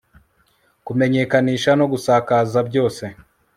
kumenyekanisha 0.85 1.71
no 1.79 1.85
gusakaza 1.91 2.59
byose 2.69 3.03